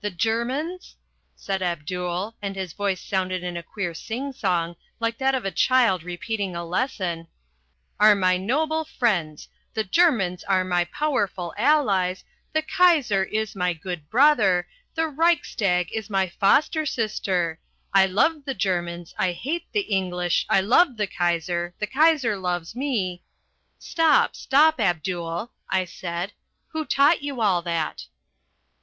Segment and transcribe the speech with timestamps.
[0.00, 0.96] "The Germans,"
[1.36, 5.50] said Abdul, and his voice sounded in a queer sing song like that of a
[5.50, 7.28] child repeating a lesson,
[8.00, 14.08] "are my noble friends, the Germans are my powerful allies, the Kaiser is my good
[14.08, 17.60] brother, the Reichstag is my foster sister.
[17.92, 19.14] I love the Germans.
[19.18, 20.46] I hate the English.
[20.48, 21.74] I love the Kaiser.
[21.78, 23.22] The Kaiser loves me"
[23.78, 26.32] "Stop, stop, Abdul," I said,
[26.68, 28.06] "who taught you all that?"